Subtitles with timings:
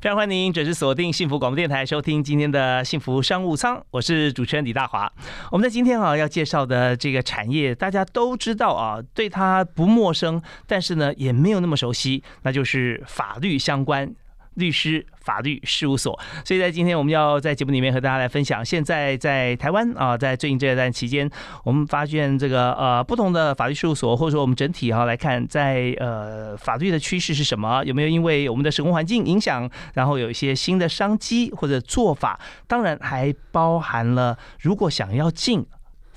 [0.00, 3.84] 非常欢迎准时锁定幸福广播电台，收听今天的幸福商务舱。
[3.90, 5.12] 我是主持人李大华。
[5.50, 14.08] 我们在今天啊要介绍的这个产业，大家都知道啊，对它不陌生，但是呢也没有那么熟悉，那就是法律相关。
[14.58, 21.30] 律师法律事务所，所以在今天我们要在节目里面和大家来分享，现在在台湾啊，在最近这一段期间，
[21.64, 27.82] 我们发现这个呃不同的法律事务所，或者说我们整体哈来看，在呃法律的趋势是什么？
[27.84, 32.38] 有没有因为我们的时空环境影响，然后有一些新的商机或者做法？
[32.66, 35.64] 当然还包含了如果想要进。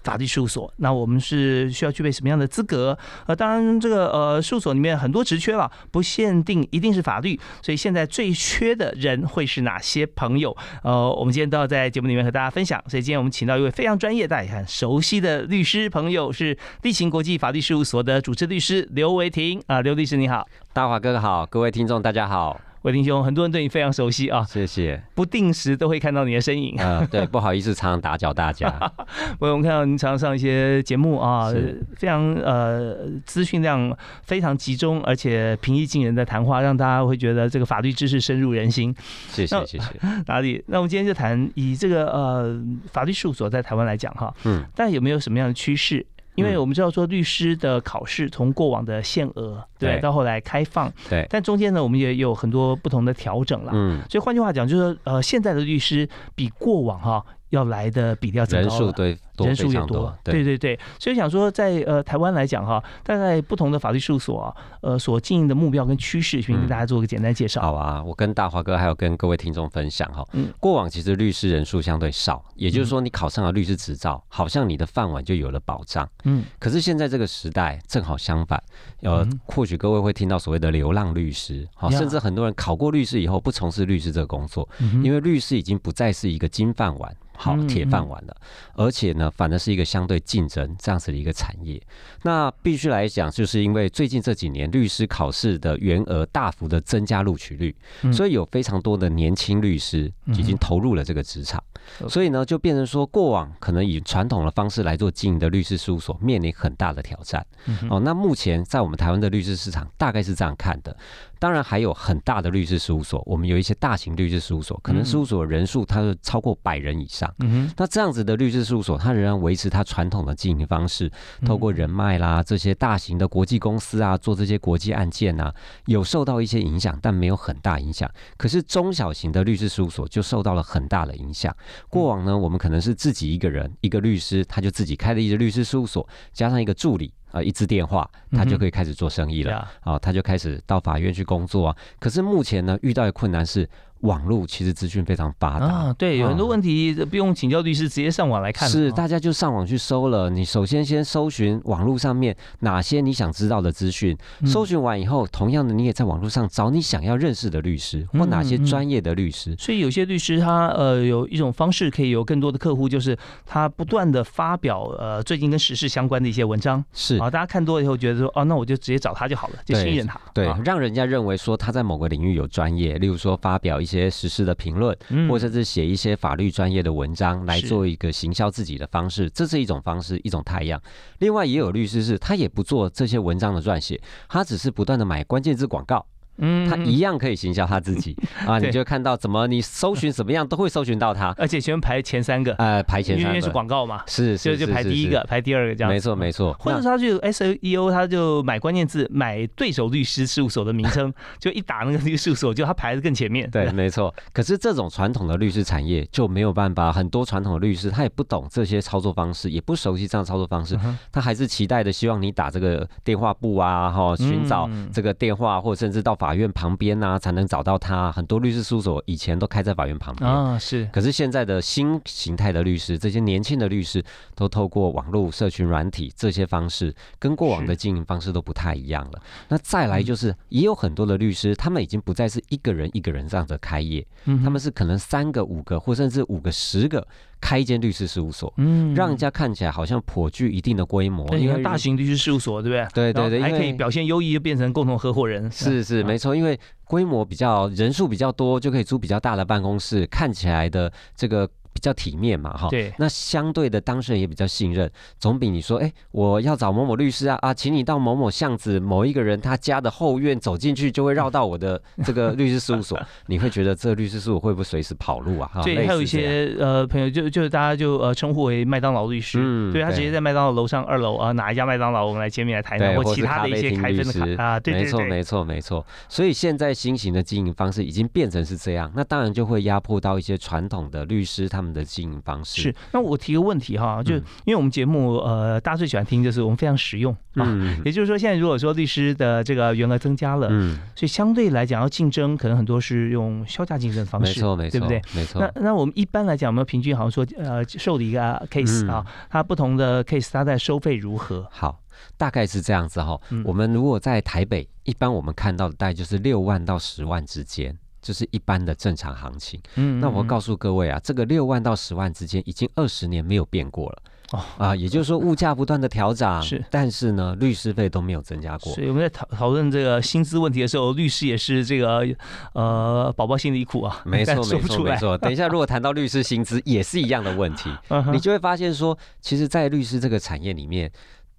[0.03, 2.97] 法律事务所，那我们是需要具备什么样的资格？
[3.27, 10.55] 呃，当然，这个呃事务所里面很多职缺了，不限定一定是法律，所以现在最缺的人会是哪些朋友？
[10.83, 12.81] 呃，我们今天都要在节目里面和大家分享。
[12.87, 22.70] 所以今天我们请到一位非常专业、大家也很熟悉的律师朋友，是立勤国际法律事务所的主持律师刘维婷啊，刘律师你好，大华哥哥好，各位听众大家好。
[22.83, 25.01] 伟霆兄，很多人对你非常熟悉啊，谢谢。
[25.13, 26.75] 不定时都会看到你的身影。
[26.81, 28.73] 啊，对， 不好意思，常常打搅大家。
[29.39, 31.51] 我我们看到您常常上一些节目啊，
[31.95, 38.95] 非常呃资讯量非常集中，而且平易近人的谈话，让大家会觉得这个法律知识深入人心。
[39.29, 39.85] 谢谢谢谢。
[40.25, 40.63] 哪里？
[40.67, 42.59] 那我们今天就谈以这个呃
[42.91, 46.03] 法律事务所在台湾来讲哈，嗯，但有没有什么样的趋势？
[46.35, 57.25] 因为我们知道说律师的考试从过往的限额对到后来开放对，但中间呢我们也有很多不同的调整了，嗯，所以换句话讲就是呃现在的律师比过往哈。
[57.51, 60.43] 要来的比较人数对人数也多，对。
[60.43, 67.61] 对对，所以想说在呃台湾来讲哈，大概不同的法律事务所啊，呃所经营的目标跟趋势，先跟大家做个简单介绍。
[67.61, 78.61] 好啊，我跟大华哥还有跟各位听众分享哈，嗯，过往其实律师人数相对少，也就是说你考上了律师执照，好像你的饭碗就有了保障，嗯，可是现在这个时代正好相反，
[79.01, 84.67] 呃，或许各位会听到所谓的流浪律师，好，甚至很多人考过律师以后不从事律师这个工作，
[85.03, 87.15] 因为律师已经不再是一个金饭碗。
[87.41, 88.37] 好铁饭碗了，
[88.75, 91.81] 而且呢，反而是一个相对竞争这样子的一个产业。
[92.21, 97.75] 那必须来讲，就是因为最近这几年律师考试的员额大幅的增加录取率，
[98.13, 101.61] 所以有非常多的年轻律师已经投入了这个职场。
[102.07, 107.43] 所以呢，就变成说，过往可能以传统的方式来做经营的律师事务所面临很大的挑战。
[107.89, 110.95] 哦，那目前在我们台湾的律师市场大概是这样看的。
[111.41, 117.33] 当然还有很大的律师事务所，我们有一些大型律师事务所，可能事务所人数它是超过百人以上。
[117.39, 121.11] 嗯那这样子的律师事务所，它仍然维持它传统的经营方式，
[121.43, 125.51] 透过人脉啦，这些大型的国际公司啊，做这些国际案件啊，
[125.87, 128.07] 有受到一些影响，但没有很大影响。
[128.37, 131.51] 可是中小型的律师事务所就受到了很大的影响。
[131.89, 137.11] 过往呢，我们可能是自己一个人，一个律师，他就自己开了一个律师事务所，加上一个助理。
[137.31, 139.67] 啊，一支电话，他就可以开始做生意了。
[139.81, 141.75] 啊，他就开始到法院去工作啊。
[141.99, 143.67] 可是目前呢，遇到的困难是。
[144.01, 148.67] 网络其实资讯非常发达啊，对，有很多问题不用请教律师，直接上网来看。
[148.67, 150.29] 是，大家就上网去搜了。
[150.29, 159.55] 你首先先搜寻网络上面哪些你想知道的资讯，搜寻完以后，同样的你也在网络上找你想要认识的律师或哪些专业的律师。
[159.59, 166.83] 所以有些律师他呃有一种方式可以有更多的客户，就是他不断的发表呃最近跟时事相关的一些文章。
[166.91, 170.19] 是啊，大家看多了以后觉得说哦，那我就直接找他就好了，就信任他。
[170.33, 173.90] 对，让人家认为说他在某个领域有专业，例如说发表一。
[173.99, 174.97] 些实事的评论，
[175.27, 180.81] 或者是写一些法律专业的文章来做一个行销自己的方式，这是一种方式，一种太阳。
[181.19, 186.05] 另外也有律师是，他也不做这些文章的撰写，他只是不断的买关键字广告。
[186.41, 188.15] 嗯，他一样可以行销他自己。
[188.45, 188.59] 啊！
[188.59, 195.91] 你就看到怎么你搜寻什么样都会搜寻到他，而且喜欢排前三个，呃，排前三，因为是广告嘛，是，是就排第一个，排第二个这样。
[195.91, 203.49] 没错没错，或者他就 SEO，他就买关键字，买对手律师事务所的名称， 就一打那个律师事务所，就他排的更前面。
[203.49, 204.13] 对，没错。
[204.33, 210.77] 可是这种传统的律师产业就没有办法，很多传统的律师他也不懂这些操作方式，也不熟悉这样操作方式，
[211.11, 216.91] 他还是期待的希望你打这个电话簿啊，哈，寻找这个电话，或者甚至到法院旁边。
[217.01, 218.11] 那才能找到他。
[218.11, 220.87] 很多律师事务所以前都开在法院旁边啊，是。
[220.93, 224.03] 可是现在的新形态的律师，这些年轻的律师
[224.35, 229.21] 都透过网络、社群软体这些方式，跟过往的经营方式都不太一样了。
[229.47, 234.05] 那再来就是，也有很多的律师，他们已经不再是一个人一个人这样子开业，
[234.43, 237.07] 他们是可能三个、五个，或甚至五个、十个。
[237.41, 243.11] 开一间律师事务所，嗯，让人家看起来好像颇具一定的规模，因为大型律师事务所，对不对？
[243.11, 245.51] 对对对，还可以表现优异，就变成共同合伙人。
[245.51, 252.67] 是是，没错，因为规模比较人数比较多，就可以租比较大的办公室，看起来的这个比较体面嘛，哈。
[252.69, 252.93] 对。
[252.97, 265.61] 那相对的当事人也比较信任，总比你说，哎，我要找某某律师啊啊，请你到某某巷子某一个人他家的后院走进去，就会绕到我的 这个律师事务所， 你会觉得这个律师事务所会不会随时跑路啊？
[265.63, 275.85] 对，还有一些呃朋友就就大家就呃称呼为麦当劳律师，嗯，对他直接在麦当劳楼上二楼啊哪一家麦当劳我们来见面来谈谈，或其他的一些开分的啊，对对对，没错没错没错。
[276.09, 282.61] 所以现在新型的经营方式已经变成是这样，那当然就会压迫到一些传统的律师他们的经营方式。
[282.61, 295.01] 是，那我提个问题哈，就因为我们节目呃大家最喜欢听就是我们非常实用啊，也就是说现在如果说律师的这个员额增加了，嗯，所以相对来讲要竞争可能很多是用销价竞争方式，没错没错，对不对？
[295.15, 295.39] 没错。
[295.41, 301.47] 那那我们一般来讲，我们平均好像说呃受理一个 case 啊，它不同的 case 它在收费如何？
[301.51, 301.79] 好。
[302.17, 309.59] 大概是这样子哈，我们如果在台北，一般我们看到的大概就是六万到十万之间，就是一般的正常行情。
[309.75, 314.01] 嗯，那我告诉各位啊，这个六万到十万之间已经二十年没有变过了。
[314.31, 318.73] 哦啊，也就是说物价不断的调涨， 是，但是呢，律师费都没有增加过。
[318.73, 322.07] 所以我们在讨讨论这个薪资问题的时候，律师也是这个
[322.53, 324.01] 呃宝宝心里苦啊。
[324.05, 325.17] 没错 没错没错。
[325.17, 327.69] 等一下，如果谈到律师薪资，也是一样的问题，
[328.13, 330.89] 你就会发现说，其实，在律师这个产业里面。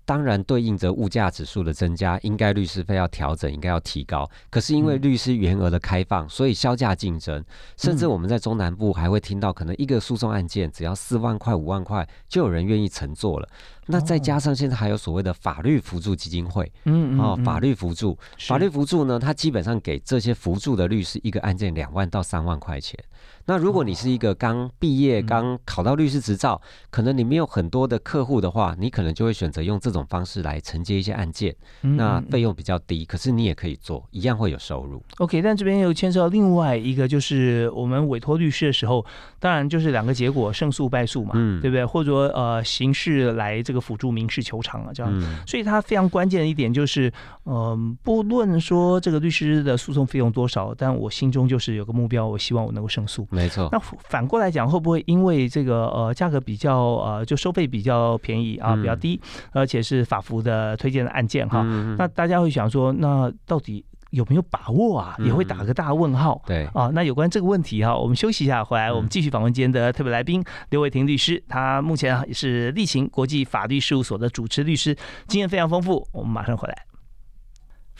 [0.05, 4.29] 当然，对应着物价指数的增加，应该律师费要调整，应该要提高。
[4.51, 7.45] 可是因为律师员额的开放，所以销价竞争，
[7.77, 13.49] 甚至我们在中南部还会听到，可能一个诉讼案件只要四万块、五万块，就有人愿意乘坐了。
[13.87, 22.99] 那再加上现在还有所谓的法律扶助基金会，嗯哦，法律扶助，法律扶助呢，它基本上给这些扶助的律师一个案件两万到三万块钱。
[23.45, 35.03] 那如果你是一个刚毕业、刚考到律师执照，可能你没有很多的客户的话，你可能就会选择用这种方式来承接一些案件，那费用比较低，可是你也可以做，一样会有收入。
[35.19, 39.05] OK，但这边又牵涉到另外一个，就是我们委托律师的时候，
[39.41, 41.85] 当然就是两个结果，胜诉败诉嘛，对不对？
[41.85, 45.13] 或者说呃，刑事来这个辅助民事求偿啊，这样。
[45.47, 47.13] 所以它非常关键的一点就是，
[47.45, 53.27] 嗯，不论说这个律师的诉讼费用多少，但我心中就是有个目标，我希望我能够胜诉。
[53.31, 59.21] 没错，那反过来讲，会不会因为这个呃价格比较呃就收费比较便宜啊，比较低，
[59.53, 61.63] 而且是法服的推荐的案件哈？
[61.99, 65.17] 那大家会想说，那到底有没有把握啊？
[65.19, 66.41] 也会打个大问号。
[66.47, 76.07] 对啊，那有关这个问题哈，我们休息一下，回来我们继续访问今天的特别来宾刘伟霆律师，他目前也是立勤国际法律事务所的主持律师，经验非常丰富。
[76.13, 76.92] 我们马上回来。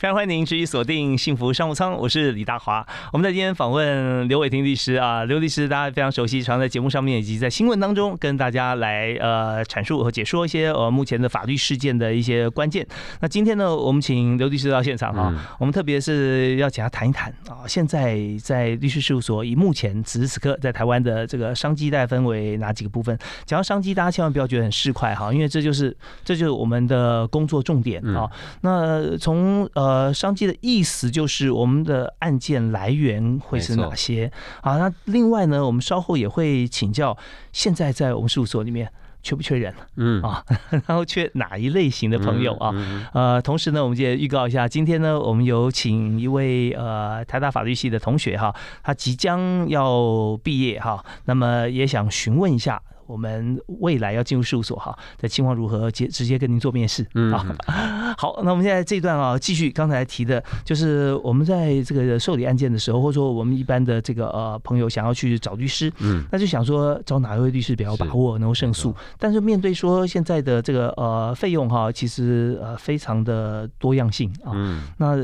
[0.03, 2.85] 非常欢迎您持续锁定幸福商务舱，我是李大华。
[3.13, 12.85] 我们在今天访问刘伟霆律师啊，刘律师大家非常熟悉，常在节目上面以及在新闻当中跟大家来呃阐述和解说一些呃目前的法律事件的一些关键。
[13.21, 23.17] 那今天呢，我们请刘律师到现场哈，我们特别是要请他谈一谈啊，现在在律师事务所以目前此时此刻在台湾的这个商机大概分为哪几个部分？
[23.45, 25.95] 讲到商机，大家千万不要觉得很市侩哈，因为这就是
[26.25, 28.29] 这就是我们的工作重点啊。
[28.59, 29.92] 那从呃。
[29.93, 34.31] 呃，商机的意思就是我们的案件来源会是哪些
[34.61, 34.77] 啊？
[34.77, 37.15] 那另外呢，我们稍后也会请教，
[37.51, 38.91] 现在在我们事务所里面
[39.21, 39.71] 缺不缺人？
[39.97, 40.43] 嗯啊，
[40.87, 42.73] 然后缺哪一类型的朋友啊？
[43.13, 52.81] 呃，同时呢，我们也预告一下，今天呢，我们有请一位呃台大法律系的同学哈，他即将要毕业哈，那么也想询问一下。
[53.13, 55.91] 我们未来要进入事务所哈，的情况如何？
[55.91, 57.45] 接直接跟您做面试啊。
[58.17, 68.95] 好，那我们现在这一段啊，继续刚才提的，就是我们在这个受理案件的时候，或者说我们一般的这个呃朋友想要去找律师，嗯，那就想说找哪一位律师比较把握能够胜诉。
[69.19, 74.49] 但是面对说现在的这个呃费用哈，其实呃非常的多样性啊。
[74.55, 75.15] 嗯，那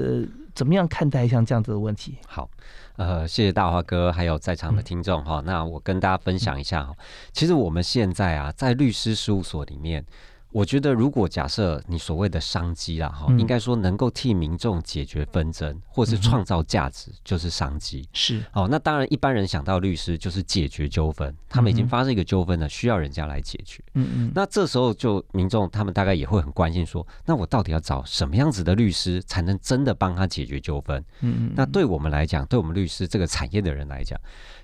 [0.59, 2.17] 怎么样看待像这样子的问题？
[2.27, 2.49] 好。
[2.97, 5.41] 呃，谢谢大华哥，还有在场的听众哈。
[5.45, 6.93] 那我跟大家分享一下哈，
[7.31, 10.05] 其实我们现在啊，在律师事务所里面。
[10.51, 18.07] 我觉得，如果假设你所谓的商机啦，哈，应该说能够替民众解决纷争，或是创造价值，就是商机。
[18.13, 23.83] 是哦，那当然，一般人想到律师就是解决纠纷，他们已经发生一个纠纷了，需要人家来解决。
[23.93, 24.31] 嗯嗯。
[24.33, 30.99] 那这时候就民众他们大概也会很关心说，那我到底要找什么样子的律师才能真的帮他解决纠纷？
[31.21, 31.53] 嗯嗯。
[31.55, 34.19] 那对我们来讲，对我们律师这个产业的人来讲。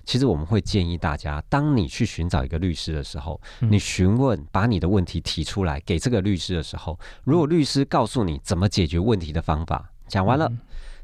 [0.06, 10.50] 其实我们会建议大家，当你去寻找一个律师的时候，你询问把你的问题提出来给这个律师的时候，如果律师告诉你怎么解决问题的方法，讲完了，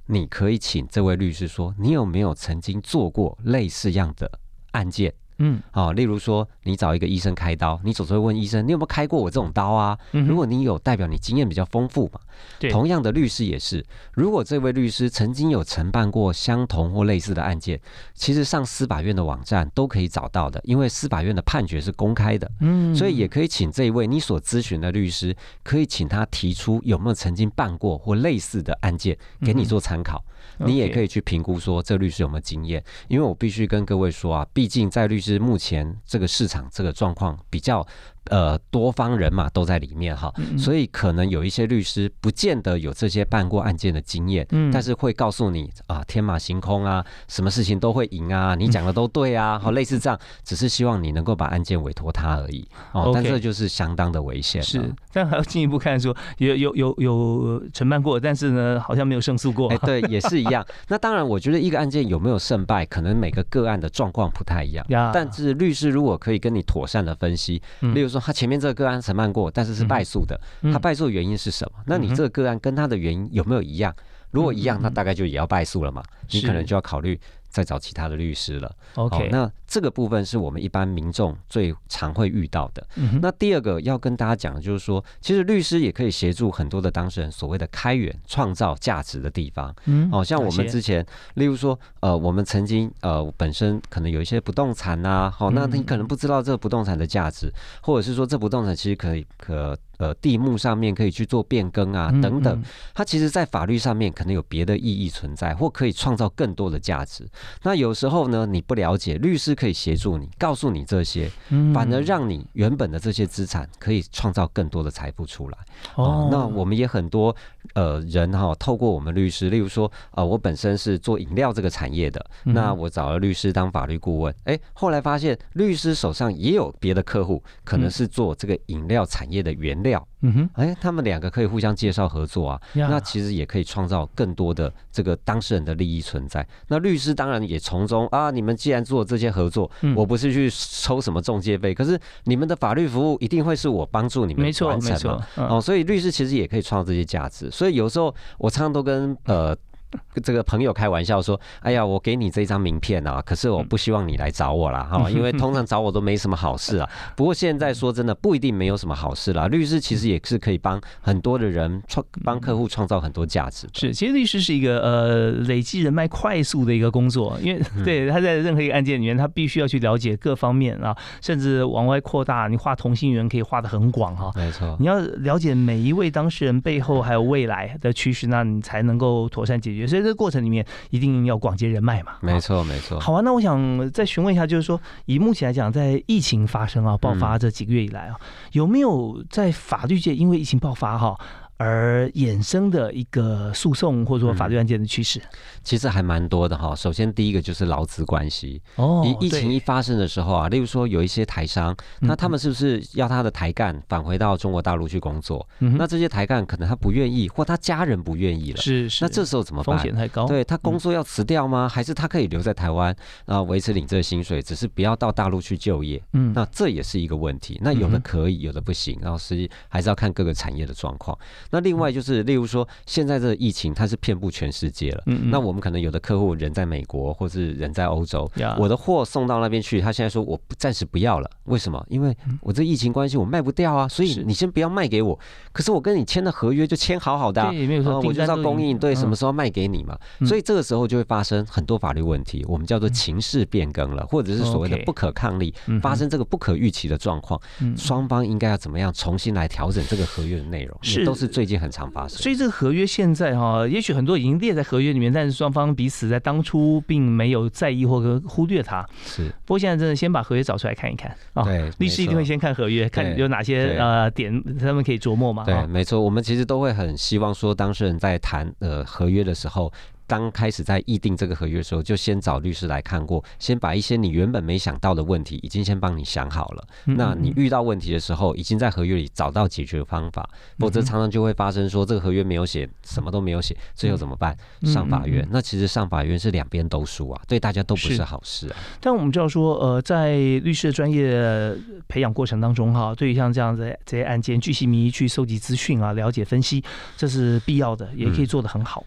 [0.06, 4.38] 你可以请这位律师说，你有没有曾经做过类似样的
[4.70, 5.12] 案件
[5.44, 9.98] 嗯，好，例如说你找一个医生开刀，你总是会问医生，你有没有开过我这种刀啊？
[10.12, 12.20] 如果你有，代表你经验比较丰富嘛。
[12.60, 13.84] 对，同样的律师也是，
[14.14, 17.80] 如果这位律师曾经有承办过相同或类似的案件，
[18.14, 22.48] 其实上司法院的网站都可以找到的，因为司法院的判决是公开的。
[22.60, 30.24] 嗯，所以也可以请这一位你所咨询的律师，可以请他提出有没有曾经办过或类似的案件，给你做参考。
[30.58, 37.86] 你也可以去评估说这律师有没有经验，因为我必须跟各位说啊，毕竟在律师目前这个市场这个状况比较。
[38.30, 54.80] 呃，多方人马都在里面哈，所以可能有一些律师不见得有这些办过案件的经验，嗯，但是会告诉你啊，天马行空啊，什么事情都会赢啊， 你讲的都对啊，好，类似这样，只是希望你能够把案件委托他而已，哦，但这就是相当的危险，是，
[55.12, 60.64] 但还要进一步看说，有有有有承办过，但是呢，好像没有胜诉过，哎，对， 也是一样。
[60.86, 68.11] 那当然，我觉得一个案件有没有胜败，可能每个个案的状况不太一样，但是律师如果可以跟你妥善的分析，例如。
[68.12, 70.40] 说他前面这个个案审判过，但是是败诉的，
[70.72, 71.82] 他败诉的原因是什么？
[71.86, 73.94] 那你这个个案跟他的原因有没有一样？
[74.30, 76.02] 如果一样，那大概就也要败诉了嘛？
[76.30, 77.18] 你可能就要考虑。
[77.52, 78.74] 再找其他的律师了。
[78.94, 82.84] OK，那这个部分是我们一般民众最常会遇到的。
[83.20, 89.72] 那第二个要跟大家讲的就是说，其实律师也可以协助很多的当事人所谓的开源、创造价值的地方。
[89.84, 99.78] 嗯，哦，像我们之前，例如说，呃，我们曾经呃本身可能有一些不动产呐，好，那你可能不知道这个不动产的价值，或者是说这不动产其实可以可。
[100.02, 102.60] 呃，地目上面可以去做变更啊，等等，
[102.92, 107.24] 它其实，在法律上面可能有别的意义存在，或可以创造更多的价值。
[107.62, 111.30] 那有时候呢，你不了解，律师可以协助你，告诉你这些，
[111.72, 115.58] 反而让你原本的这些资产可以创造更多的财富出来。
[115.94, 117.34] 哦，那我们也很多
[117.74, 129.91] 呃人哈，透过我们律师，例如说，呃，我本身是做饮料这个产业的，那我找了律师当法律顾问，哎，后来发现律师手上也有别的客户，可能是做这个饮料产业的原料。
[130.20, 136.46] 嗯哼，哎，他们两个可以互相介绍合作啊，那其实也可以创造更多的这个当事人的利益存在。
[136.68, 145.26] 那律师当然也从中啊，你们既然做这些合作，我不是去抽什么中介费，可是你们的法律服务一定会是我帮助你们完成嘛？
[145.36, 147.50] 哦，所以律师其实也可以创造这些价值。
[147.50, 149.56] 所以有时候我常常都跟呃。
[150.22, 156.88] 这个朋友开玩笑说：“哎呀，我给你这张名片啊，可是我不希望你来找我啦，哈， 因为通常找我都没什么好事啊。
[157.16, 159.48] 不过现在说真的，不一定没有什么好事啦。
[159.48, 163.68] 律师其实也是可以帮很多的人创，帮客户创造很多价值。
[163.74, 172.48] 是，其实律师是一个呃累积人脉快速的一个工作，因为 对他在任何一个案件里面，他必须要去了解各方面啊，甚至往外扩大。
[172.48, 174.76] 你画同心圆可以画的很广哈，没错。
[174.78, 179.81] 你要了解每一位当事人背后还有未来的趋势，那你才能够妥善解决。
[179.86, 182.12] 所以这个过程里面一定要广结人脉嘛。
[182.20, 182.98] 没错，没错。
[183.00, 188.16] 好啊，那我想再询问一下，就是说以目前来讲，在疫情发生啊、爆发这几个月以来啊，
[188.52, 191.18] 有没有在法律界因为疫情爆发哈？
[191.58, 195.20] 而衍生的一个诉讼或者说法律案件的趋势，
[195.62, 196.74] 其实还蛮多的哈。
[196.74, 205.46] 首先第一个就是劳资关系哦，疫疫情一发生的时候啊，例如说有一些台商，那他们是不是要他的台干返回到中国大陆去工作？
[205.58, 209.04] 那这些台干可能他不愿意，或他家人不愿意了，是是。
[209.04, 209.76] 那这时候怎么办？
[209.76, 210.26] 风险太高。
[210.26, 211.68] 对他工作要辞掉吗？
[211.68, 212.94] 还是他可以留在台湾
[213.26, 216.02] 啊，维持领这个薪水，只是不要到大陆去就业？
[216.12, 217.60] 嗯，那这也是一个问题。
[217.62, 221.16] 那有的可以，有的不行，然后实际还是要看各个产业的状况。
[221.52, 225.02] 那另外就是，例如说，现在这个疫情它是遍布全世界了。
[225.06, 228.28] 嗯那我们可能有的客户人在美国，或是人在欧洲，
[228.58, 231.84] 我的货送到那边去，他现在说我暂时不要了，为什么？
[231.88, 235.18] 因为我这疫情关系我卖不掉啊，所以你先不要卖给我。
[235.52, 239.98] 可是我跟你签的合约就签好好的，对，没有说我就知道供应对什么时候卖给你嘛。
[240.26, 247.38] 所以这个时候就会发生很多法律问题，我们叫做情势变更了，或者是所谓的不可抗力，发生这个不可预期的状况，
[247.76, 252.18] 双方应该要怎么样重新来调整这个合约的内容，是都是最近很常发生。
[252.18, 258.86] 所以这个合约现在哈，也许很多已经列在合约里面，但是双方彼此在当初并没有在意或者忽略它。
[259.04, 261.44] 是，不过现在真的先把合约找出来看一看啊。
[261.44, 265.44] 对，律师一定会先看合约，看有哪些呃点他们可以琢磨嘛。
[265.44, 269.72] 对，没错，我们其实都会很希望说，当事人在谈呃合约的时候。
[270.06, 276.64] 刚开始在议定这个合约的时候，就先找律师来看过，先把一些你原本没想到的问题，已经先帮你想好了。
[276.84, 280.28] 那你遇到问题的时候，已经在合约里找到解决方法，
[280.58, 284.36] 否则常常就会发生说这个合约没有写，什么都没有写，最后怎么办？
[284.64, 285.26] 上法院。
[285.30, 288.56] 那其实上法院是两边都输啊，对大家都不是好事啊。
[288.80, 291.56] 但我们知道说，呃，在律师的专业
[291.88, 296.62] 培养过程当中，哈，对于像这样子这些案件，据细靡遗去收集资讯啊，了解分析，
[296.96, 298.84] 这是必要的，也可以做得很好。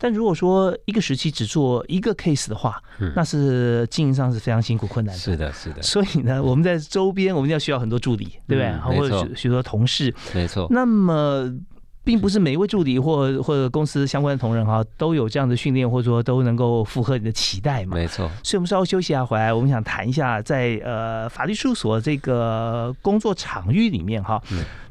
[0.00, 2.82] 但如果说一个时期只做一个 case 的话，
[3.14, 5.20] 那是经营上是非常辛苦困难的。
[5.20, 5.82] 是的，是的。
[5.82, 8.96] 所以呢，我们在周边我们要需要很多助理，对不对？
[8.96, 10.12] 或者许许多同事。
[10.34, 10.66] 没错。
[10.70, 11.54] 那么。
[12.02, 17.94] 并不是每一位助理或或者公司相关的同仁哈都有这样的训练，或者说都能够符合你的期待嘛？
[17.94, 18.30] 没错。
[18.42, 24.42] 所以，我们稍微休息一下，回来我们想谈一下，在呃法律事务所这个工作场域里面哈，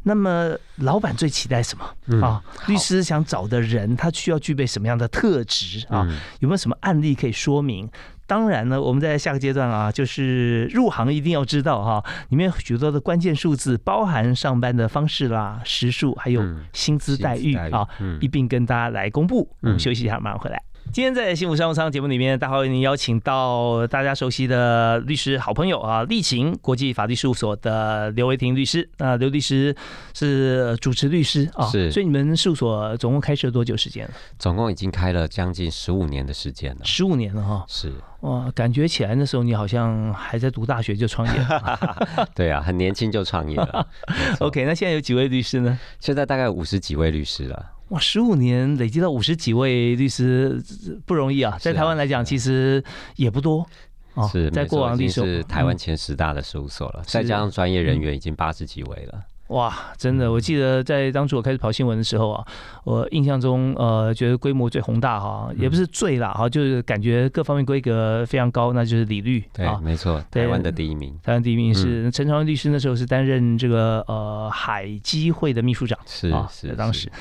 [0.04, 2.42] 那么老板最期待什么啊？
[2.68, 6.08] 律师想找的人，他需要具备什么样的特质啊？
[6.40, 7.90] 有没有什么案例可以说明？
[8.30, 17.88] 当然呢，我们在下个阶段啊，就是入行一定要知道哈，里面许多的关键数字，包含上班的方式啦、时数，还有薪资待遇啊，
[18.22, 19.50] 一并跟大家来公布。
[19.64, 20.62] 嗯，休息一下，马上回来。
[20.92, 28.90] 今天在幸福商务舱节目里面，大华为您邀请到大家熟悉的律师好朋友啊，立勤国际法律事务所的刘维婷律师。
[28.98, 29.76] 那刘律师
[30.16, 31.92] 是主持律师啊，是。
[31.92, 34.14] 所以你们事务所总共开设多久时间了？
[34.40, 36.82] 总共已经开了将近十五年的时间了。
[36.84, 37.64] 十五年了哈。
[37.68, 37.94] 是。
[38.22, 41.48] 哇，感觉起来那时候你好像还在读大学就创业。
[42.34, 43.88] 对啊，很年轻就创业了。
[44.42, 45.78] OK，那现在有几位律师呢？
[46.00, 47.74] 现在大概五十几位律师了。
[47.90, 50.62] 哇，十五年累积到五十几位律师
[51.06, 51.58] 不容易啊！
[51.60, 52.84] 在台湾来讲，其实
[53.16, 53.66] 也不多
[54.14, 54.28] 哦。
[54.32, 59.24] 是，在过往历史是台湾前十大的事务所了，再加上专业人员已经八十几位了。
[59.50, 60.32] 哇，真的！
[60.32, 62.46] 我记得在当初我开始跑新闻的时候啊，
[62.84, 71.18] 我印象中呃，觉得规模最宏大哈，也不是最啦哈，就是感觉各方面规格非常高，那就是李律对，没错，台湾的第一名。
[71.24, 77.12] 台湾第一名是陈长文律师，那时候是担任这个呃海基会的秘书长，是是当时。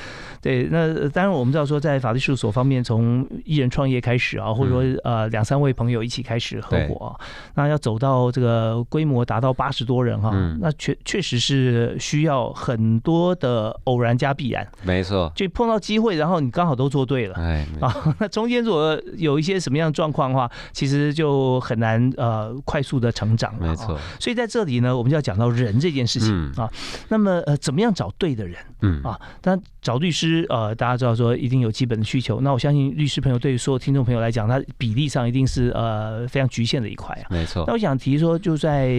[0.41, 7.19] 对，那当然我们知道说，在法律事务所方面，从一人创业开始啊，或者说呃两三位朋友一起开始合伙啊，
[7.55, 10.29] 那要走到这个规模达到八十多人哈，
[10.61, 23.97] 那确确实是需要很多的偶然加必然，没错，就碰到机会，然后你刚好都做对了，哎 啊，那中间如果有一些什么样的状况的话，其实就很难呃快速的成长了，没错。
[24.19, 26.69] 所以在这里呢，我们就要讲到人这件事情啊，
[27.09, 29.01] 那么呃怎么样找对的人，嗯。
[29.03, 30.45] 啊，但找律师。
[30.49, 37.27] 呃，大家知道说一定有基本的需求，那我相信律师朋友对于所有听众朋友来讲，他比例上一定是呃非常局限的一块啊。
[37.29, 37.63] 没错。
[37.67, 38.89] 那我想提说，就在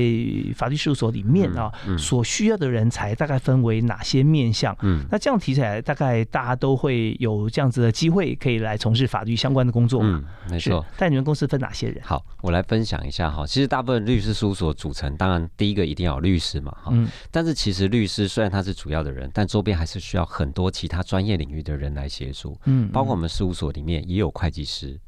[0.54, 4.76] 法律事务所里面啊，所需要的人才大概分为哪些面向？
[4.82, 10.84] 嗯，那这样提起来，大概大家都会有这样子的机会可以来从事法律相关的工作嗯，没错。
[10.98, 12.02] 但你们公司分哪些人？
[12.02, 13.46] 好，我来分享一下哈。
[13.46, 16.90] 其实大部分律师事务所组成，当然第一个一定要有律师嘛哈。
[16.90, 17.08] 嗯。
[17.30, 22.00] 但是其实律师虽然他是主要的人，但周边还是需要很多其他专业领域的人来。
[22.00, 24.98] 来协助，嗯，包括我们事务所里面也有会计师，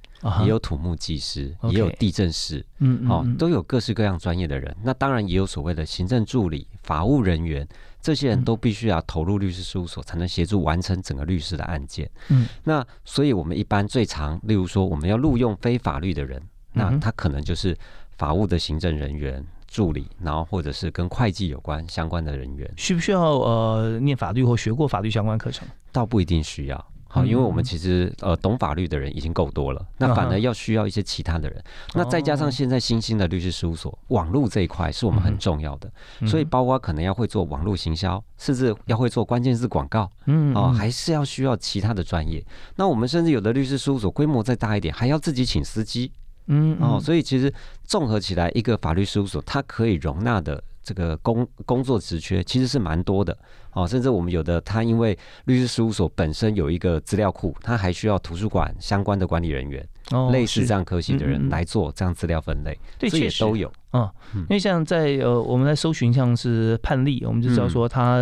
[0.43, 4.75] 也有土木技师，也有地震师，嗯，哦，都有各式各样专业的人。
[4.83, 7.67] 那当然也有所谓的行政助理、法务人员，
[8.01, 12.11] 这些人都必须要投入律师事务所，才能协助完成整个律师的案件。
[12.29, 17.77] 嗯，那所以我们一般最常，例如说我们要录用非法律的人，那他可能就是
[18.17, 19.45] 法务的行政人员。
[19.73, 25.67] 助理，然后或者是跟会计有关相关的人员，需不需要呃念法律或学过法律相关课程？
[25.91, 31.63] 倒不一定需要，好，因为我们其实呃懂法律的人已经够多了，那反而要需要一些其他的人。
[31.93, 35.93] 那再加上现在新兴的律师事务所，网络这一块是我们很重要的，
[36.27, 42.43] 所以包括可能要会做网络行销，甚至要会做关键字广告，嗯，哦，还是要需要其他的专业。
[42.77, 46.11] 那我们甚至有的律师事务所规模再大一点，还要自己请司机。
[46.47, 47.53] 嗯哦，所以其实
[47.85, 53.37] 综合起来，一个法律事务所它可以容纳的这个工工作职缺其实是蛮多的
[53.73, 59.87] 哦，甚至我们有的他因为律师事务所本身有一个资料库，他还需要图书馆相关的管理人员，
[60.31, 63.73] 类似这样科系的人来做这样资料分类，这也都有。
[63.91, 68.19] 啊，因为像在呃，我们在搜寻像是判例，我们就知道说他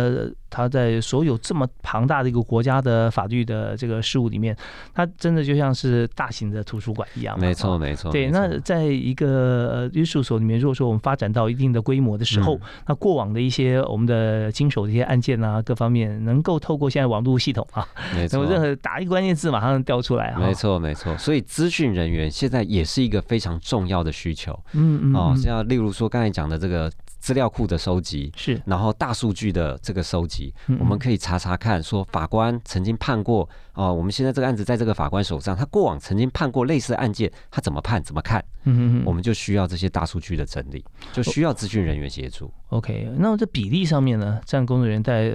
[0.51, 4.55] 他在所有这么庞大的一个国家的法律的这个事务里面，
[4.93, 7.39] 他真的就像是大型的图书馆一样。
[7.39, 8.11] 没错，没错。
[8.11, 20.39] 对，那在一个律师事务所里面，如果说我们发展到一定的规模的时候，那过往的一些我们的经手的一些案件啊，各方面能够透过现在网络系统啊，没错，任何打一个关键字马上调出来啊。
[20.39, 21.17] 没错，没错。
[21.17, 24.51] 所以资讯人员现在也是一个非常重要的需求。
[24.73, 25.15] 嗯嗯。
[25.15, 25.61] 哦，像。
[25.71, 42.51] 例如说刚才讲的这个资料库的收集是，然后大数据的这个收集，我们可以查查看，说法官曾经判过哦，我们现在这个案子在这个法官手上，他过往曾经判过类似案件，他怎么判怎么看，嗯嗯我们就需要这些大数据的整理，就需要咨询人员协助。
[42.69, 45.25] OK，那么这比例上面呢，占工作人员在，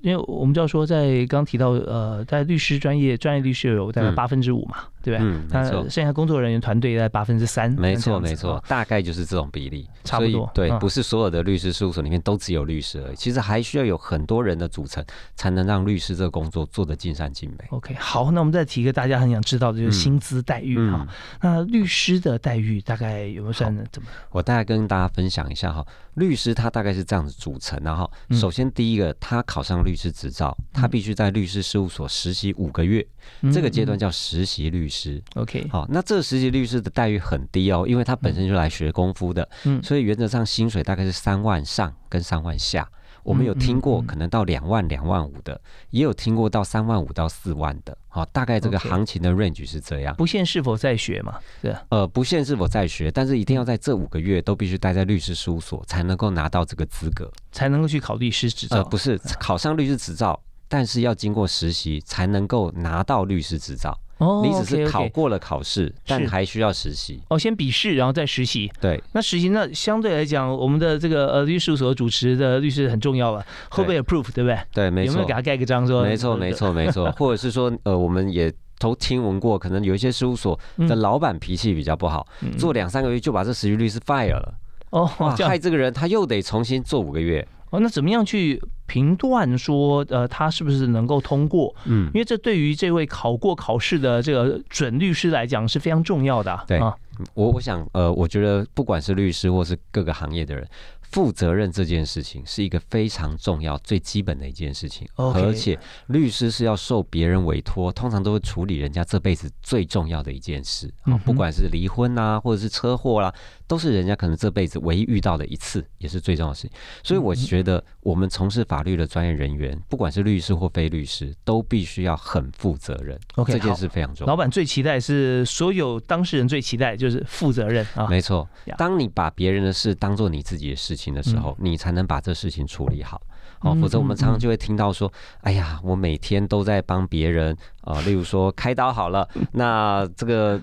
[0.00, 4.78] 因为我们就要说在刚提到呃，在律师专业专业律师有大概八分之五嘛。
[5.02, 5.28] 对不对？
[5.28, 5.88] 嗯，没错。
[5.90, 10.50] 剩下工作人员团队在八分之三，没错没错，大概就是这种比例，差不多。
[10.54, 17.64] 对，不是所有的律师事务所里面都只有律师而已，其实还需要有很多人的组成，才能让律师这个工作做得尽善尽美。
[17.70, 21.06] OK，好，那我们再提一个大家很想知道的，就是薪资待遇哈。
[21.40, 24.08] 那律师的待遇大概有没有算怎么？
[24.30, 25.84] 我大概跟大家分享一下哈，
[26.14, 33.06] 律师他大概是这样子组成，然后首先第一个，他考上律师执照，他必须在律师事务所实习五个月，
[33.52, 35.22] 这个阶段叫实习律师。
[35.34, 42.88] OK，好，那这个实习律师的待遇很低哦，因为他本身就来学功夫的，嗯，所以原则上薪水大概是三万上跟三万下。
[43.24, 47.96] 我们有听过可能到两万、两万五的，也有听过到三万五到四万的。
[48.08, 50.12] 好，大概这个行情的 range 是这样。
[50.16, 51.38] 不限是否在学嘛？
[51.60, 51.72] 对。
[51.90, 58.78] 呃，不限是否在学，但是一定要在这五个月都必须待在律师事务所，才能够拿到这个资格，才能够去考律师执照。
[58.78, 63.94] 呃，不是考上律师执照，但是要经过实习才能够拿到律师执照。
[64.16, 67.20] 哦，你只是考过了考试，但还需要实习。
[67.28, 68.72] 哦，先笔试，然后再实习。
[68.80, 74.58] 对，那实习那相对来讲，我们的这个呃律师事务所主持的律师很重要了，会不会 approve，对不对？
[74.72, 75.12] 对，没错。
[75.12, 76.02] 有没有给他盖个章说？
[76.02, 77.12] 没错，没错，没错。
[77.18, 80.58] 或者是说，呃，我们也都听闻过，可能有一些事务所
[80.88, 84.54] 的老板脾气比较不好，做两三个月就把这实习律师 fire 了。
[84.90, 87.46] 哦，害这个人他又得重新做五个月。
[87.72, 91.74] 哦，那怎么样去评断说，呃，他是不是能够通过？
[91.86, 96.64] 嗯，因为这对于这位考过考试的这个准律师来讲是非常重要的。
[96.68, 96.94] 对啊，
[97.34, 100.68] 我我想，呃，我觉得不管是律师或是各个行业的人。
[101.12, 113.30] 负责任这件事情是一个非常重要、最基本的一件事情，而且律师是要受别人委托，通常都会处理人家这辈子最重要的一件事啊，不管是离婚啊，或者是车祸啦，
[113.72, 116.72] 都是人家可能这辈子唯一遇到的一次，也是最重要的事情。
[117.02, 123.18] 所以我觉得，我们从事法律的专业人员，不管是律师或非律师，都必须要很负责任。
[123.36, 124.30] OK，这件事非常重要。
[124.30, 128.46] 老板最期待是所有当事人最期待就是负责任啊，没错。
[128.76, 131.12] 当你把别人的事当做你自己的事情。
[131.12, 133.20] 的时候，你才能把这事情处理好，
[133.60, 135.10] 哦，否则我们常常就会听到说，
[135.42, 140.60] 哎呀，我每天都在帮别人啊，例如说开刀好了，那这个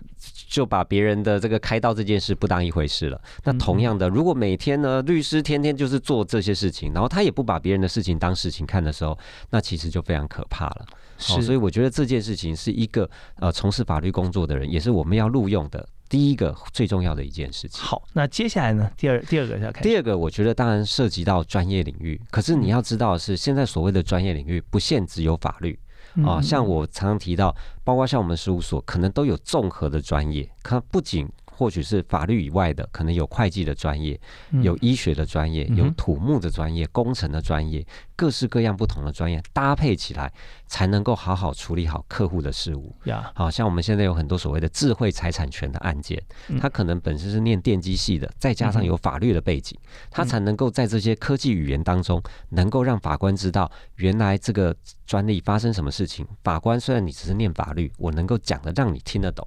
[0.47, 3.21] 就把别人的这个开刀这件事不当一回事了。
[3.43, 9.17] 那同样的，如果每天呢，律师天天就是做这些事情，然后他也不把别人的事情当事情看的时候，
[9.51, 10.85] 那其实就非常可怕了。
[11.17, 15.87] 是，所以我觉得这件事情是一个呃，从事法律工作的人，也是我们要录用的。
[16.09, 17.79] 第一个最重要的一件事情。
[17.81, 18.91] 好，那接下来呢？
[18.97, 19.81] 第二第二个要开。
[19.81, 22.19] 第二个，我觉得当然涉及到专业领域。
[22.31, 25.79] 可是你要知道的是，现在所谓的专业领域不限只有法律
[26.25, 26.41] 啊。
[26.41, 30.49] 像我常常提到，包括像我们事务所，可能都有综合的专业。
[30.63, 34.17] 它不仅或许是法律以外的，可能有会计的专业，
[34.61, 40.31] 有医学的专业，有土木的专业，工程的专业，各式各样不同的专业搭配起来，
[40.67, 42.95] 才能够好好处理好客户的事务。
[43.03, 46.23] 呀，好像我们现在有很多所谓的智慧财产权的案件，
[46.61, 49.77] 他可能本身是念电机系的，再加上有法律的背景，
[50.09, 54.73] 他才能够在这些科技语言当中，能够让法官知道原来这个
[55.05, 56.25] 专利发生什么事情。
[56.41, 59.45] 法官虽然你只是念法律，我能够讲的让你听得懂。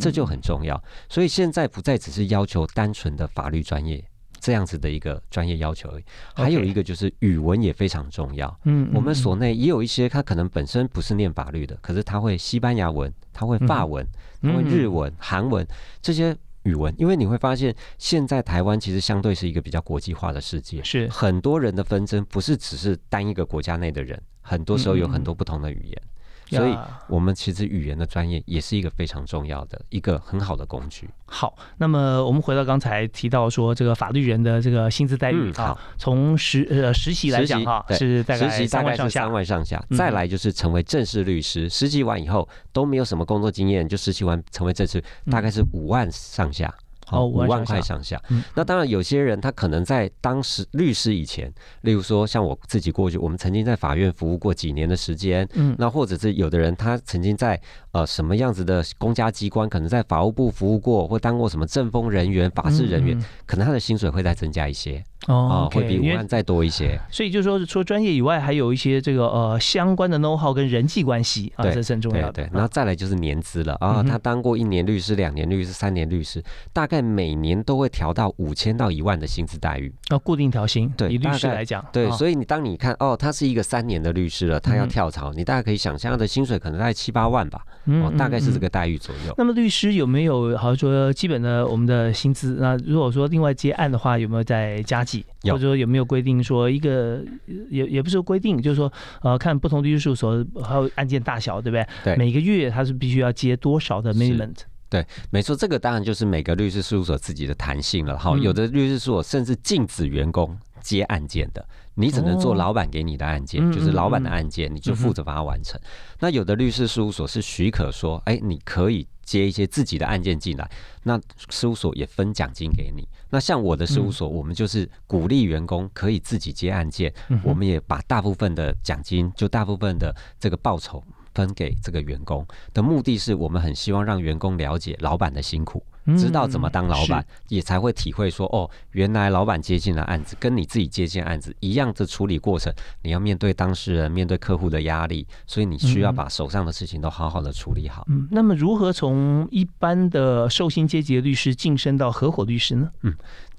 [0.00, 4.02] 这就很重要，所以现在不再只是要求单纯的法律专业
[4.40, 8.54] 这样子的一个专业要求而已，还有一个就是语文也非常重要。
[8.64, 14.06] 嗯，我们所内也有一些他可能本身不是念法律的，可是他会西班牙文，他会法文，
[14.42, 15.66] 他会日文、韩文
[16.02, 21.08] 这些语文，因为你会发现现在台湾其实相对是一个比较国际化的世界，是。
[21.08, 26.02] 很多人的纷争不是只是单一个国家内的人，很多时候有很多不同的语言。
[26.46, 26.76] 所以，
[27.08, 31.08] 我们其实语言的专业也是一个非常重要的一个很好的工具。
[31.26, 39.22] 好，那么我们回到刚才提到说，这个法律人的这个薪资待遇啊，从实呃实习来讲哈，是大概三万上下。
[39.22, 46.72] 三万上下，再来就是成为正式律师，实习完以后都没有什么工作经验，就实习完成为正式，大概是五万上下。
[47.10, 48.20] 哦，五万块上下。
[48.54, 55.48] 那当然，有些人他可能在当时律师以前，例如说像我自己过去，我们曾经在法院服务过几年的时间。
[55.54, 57.60] 嗯，那或者是有的人他曾经在
[57.94, 65.02] 呃什么样子的公家机关，可能在法务部服务过，或当过什么政风人员、法制人员，可能他的薪水会再增加一些。
[65.26, 67.00] 哦，会比五万再多一些。
[67.10, 72.32] 所以就是说，除了专业以外，还有一些这个呃相关的 know how 跟人际关系啊，这是很重要的。
[72.32, 79.90] 对，然后再来就是年资了啊，他当过一年律师、两年律师、三年律师，大概每年都会调到五千到一万的薪资待遇。
[80.10, 87.64] 要固定调薪，对，以律师来讲，对，所以你当你看哦，他是一个三年的律师了，他要跳槽，你大概可以想象他的薪水可能在七八万吧。
[87.86, 89.34] 哦，大概是这个待遇左右。
[89.36, 92.56] 那么律师有没有好像说基本的我们的薪资？
[92.58, 95.24] 那如果说另外接案的话，有没有在加计？
[95.42, 97.22] 或者说有没有规定说一个
[97.68, 98.90] 也也不是规定，就是说
[99.22, 101.86] 呃，看不同律师事务所还有案件大小，对不对？
[102.02, 102.16] 对。
[102.16, 104.52] 每个月他是必须要接多少的 minimum？
[104.88, 108.16] 对，没错，这个当然就是每个律师事务所自己的弹性了。
[108.16, 111.66] 哈，有的律师事务所甚至禁止员工接案件的。
[111.96, 115.80] 你只能做老板给你的案件，就是老板的案件，你就负责把它完成。
[116.18, 120.68] 那有的律师事务所是许可说，哎，你可以接一些自己的案件进来，
[121.04, 123.08] 那事务所也分奖金给你。
[123.30, 131.00] 那像我的事务所，我们就是鼓励员工可以自己接案件，我们也把大部分的奖金，就大部分的这个报酬
[131.32, 135.80] 分给这个员工的目的是我们很希望让员工了解老板的辛苦。
[136.16, 148.04] 知道怎么当老板，也才会体会说哦，原来老板接进的案子跟你自己接进案子一样的处理过程，你要面对当事人、面对客户的压力，所以你需要把手上的事情都好好的处理好。
[148.08, 152.90] 嗯，那么如何从一般的寿星阶级的律师晋升到合伙律师呢？
[153.02, 153.14] 嗯。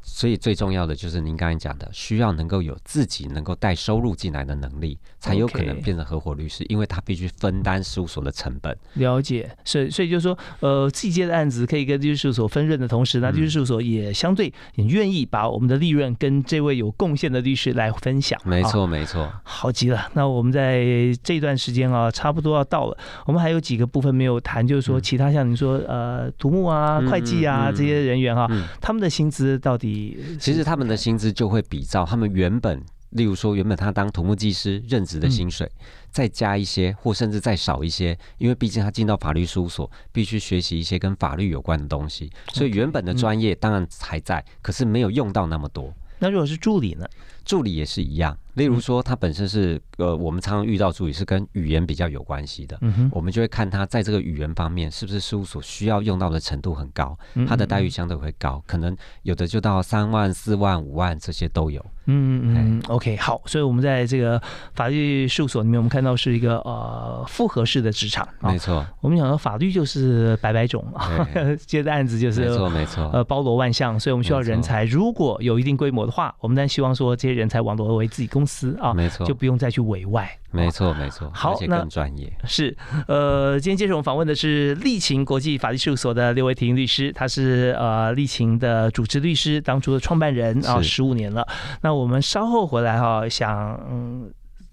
[0.07, 8.77] 所以最重要的就是您刚才讲的，需要能够有自己能够带收入进来的能力，才有可能变成合伙律师，因为他必须分担事务所的成本。
[8.93, 18.39] 了解，所以所以就是说，呃，自己接的案子可以跟律师事务所分润的同时，那律师事务所也相对也愿意把我们的利润跟这位有贡献的律师来分享。
[18.45, 19.27] 没错，没错。
[19.43, 20.85] 好极了，那我们在
[21.23, 28.47] 这段时间啊，差不多要到了，我们还有几个部分没有谈，就是说其他像您说呃，土木啊、会计啊这些人员哈，
[28.79, 29.94] 他们的薪资到底？
[30.39, 32.81] 其实他们的薪资就会比照他们原本，
[33.11, 35.69] 例如说原本他当土木技师任职的薪水，
[36.11, 45.93] 再加一些，或甚至再少一些，因为毕竟他进到法律事务所，必须学习一些跟法律有关的东西，所以原本的专业当然还在，可是没有用到那么多。
[46.19, 47.05] 那如果是助理呢？
[47.45, 48.37] 助理也是一样。
[48.55, 61.85] 例如说，他本身是呃，我们常常遇到助理是跟语言比较有关系的，嗯我们就会看他在这个语言方面是不是事务所需要用到的程度很高，他的待遇相对会高，可能有的就到三万、四万、五万这些都有。
[62.07, 64.41] 嗯嗯嗯，OK，好，所以我们在这个
[64.73, 68.85] 法律事务所里面，我们看到是一个呃复合式的职场，没错。
[69.01, 71.27] 我们讲到法律就是百百种啊，
[71.65, 74.85] 接的案子就是没错没错，呃包罗万象，所以我们需要人才。
[74.85, 80.29] 如果有一定规模的话，我们当然希望说这些人才网络为自己公司啊，没错，就不用再去委外。
[80.51, 82.75] 没错没错，好，那更专业是
[83.07, 91.45] 呃，今天接受我们访问的是立勤国际法律事务所的刘维婷律师，他是呃立勤的主持律师，当初的创办人啊，十五年了。
[91.81, 93.79] 那我们稍后回来哈，想。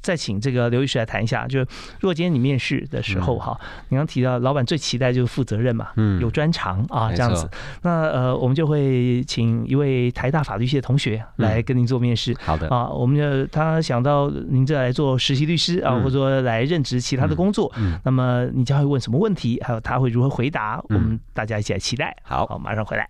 [0.02, 1.66] 再请这个刘律师来谈一下，就是
[2.00, 7.48] 如果今天你面试的时候哈，你刚提到老板最期待就是负责任嘛，嗯，有专长啊这样子，
[7.82, 12.68] 那呃我们就会请一位台大法律系的同学来跟您做面试，好的。
[12.68, 22.16] 啊，我们就他想到您这来做实习律师啊，或者说来任职其他的工作，那么你将会问什么问题，还有他会如何回答，我们大家一起来期待。
[22.22, 23.08] 好，好，马上回来。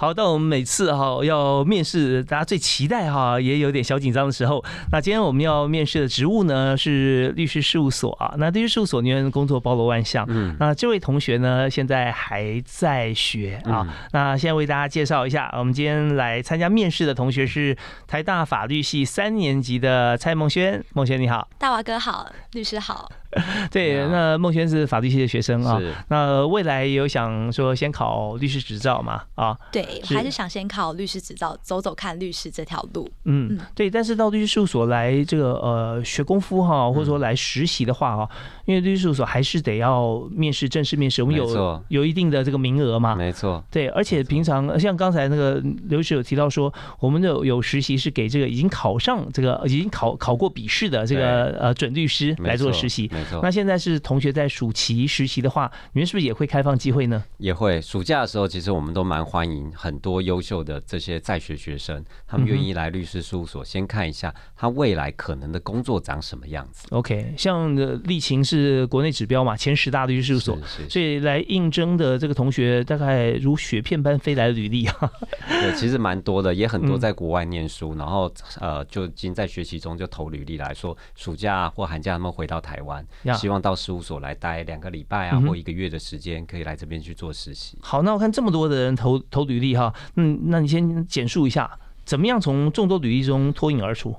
[0.00, 4.64] 好，到我们每次哈要面试，大家最期待哈，也有点小紧张的时候。
[4.92, 8.32] 那今天我们要面试的职务呢是律师事务所啊。
[8.38, 10.24] 那律师事务所里面工作包罗万象。
[10.28, 10.54] 嗯。
[10.60, 13.92] 那这位同学呢，现在还在学啊。
[14.12, 20.80] 那现在为大家介绍一下，我们今天来参加面试的同学是台大法律系三年级的蔡梦轩。
[20.94, 23.10] 梦轩你好，大华哥好，律师好。
[23.70, 29.22] 对，那孟轩是法律系的学生啊，那未来有想说先考律师执照嘛？
[29.34, 33.08] 啊，对，还是想先考律师执照，走走看律师这条路。
[33.24, 38.28] 嗯，对，但是到律师事务所来这个呃学功夫哈，或者说来实习的话哈，
[38.64, 43.14] 因为律师事务所还是得要面试，正式面试，我们有有一定的这个名额嘛。
[43.14, 53.10] 没错，对，而且平常像刚才那个刘律师有提到说，我们的有实习是给这个已经考上这个已经考考过笔试的这个呃准律师来做实习。
[53.42, 57.24] 那现在是同学在暑期实习的话，你们是不是也会开放机会呢？
[57.38, 66.86] 也会，暑假的时候其实我们都蛮欢迎很多优秀的这些在学学生，他们愿意来律师事务所先看一下他未来可能的工作长什么样子。
[66.90, 75.12] OK，像丽琴是国内指标嘛，前十大律师事务所，所以来应征的这个同学大概如雪片般飞来的履历啊。
[75.48, 83.04] 对，其实蛮多的，也很多在国外念书，然后呃就已经在学习中就投履历来说，暑假或寒假他们回到台湾。
[83.36, 87.78] 希望到事务所来待两个礼拜啊，或一个月的时间，可以来这边去做实习。
[87.80, 94.14] 好，那我看这么多的人投投履历哈，嗯，那你先简述一下，怎么样从众多履历中脱颖而出？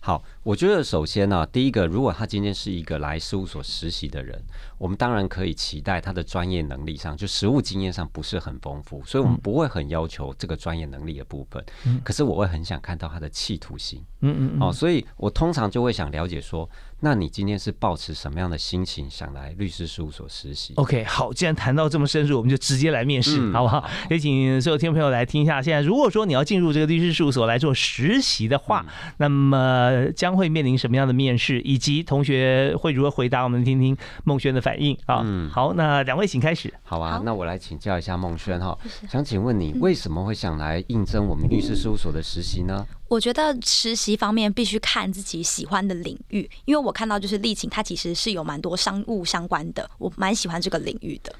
[0.00, 4.38] 好，我觉得首先呢，第一个，如果他今天是一个来事务所实习的人，
[4.76, 11.64] 我们当然可以期待他的专业能力上，就实务经验上不是很丰富，所以我们不会很要求这个专业能力的部分。
[11.86, 11.98] 嗯。
[12.04, 14.04] 可是我会很想看到他的企图心。
[14.20, 14.62] 嗯嗯嗯。
[14.62, 16.68] 哦，所以我通常就会想了解说。
[17.00, 23.86] 那你今天是抱持什么样的心情想来律师事务所实习？OK，好，既然谈到这么深入，我们就直接来面试，好不好？
[24.08, 25.60] 也请所有听众朋友来听一下。
[25.60, 28.86] 现在如果说你要进入这个律师事务所来做实习的话，
[29.18, 33.44] 那么将会面临什么样的面试，以及同学会如何回答？
[33.44, 35.22] 我们听听孟轩的反应啊。
[35.24, 36.72] 嗯，好，那两位请开始。
[36.82, 42.86] 好啊，那我来请教一下孟轩哈，想请问你为什么会想来应征我们律师事务所的实习呢？
[43.08, 51.34] 我觉得实习方面必须看自己喜欢的领域，因为我看到就是丽琴，它其实是有蛮多商务相关的，我蛮喜欢这个领域的。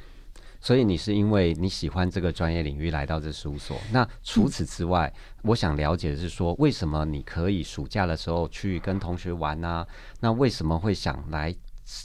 [0.65, 3.77] 所以你是因为你喜欢这个专业领域来到这事务所？
[3.93, 9.87] 那除此之外，我想了解的是说，为什么你可以暑假的时候去跟同学玩呢？
[10.21, 11.55] 那为什么会想来